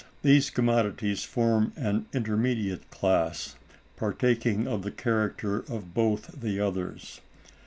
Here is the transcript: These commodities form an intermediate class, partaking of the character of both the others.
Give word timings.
These 0.23 0.49
commodities 0.49 1.23
form 1.25 1.73
an 1.75 2.07
intermediate 2.11 2.89
class, 2.89 3.55
partaking 3.95 4.65
of 4.67 4.81
the 4.81 4.89
character 4.89 5.59
of 5.71 5.93
both 5.93 6.41
the 6.41 6.59
others. 6.59 7.21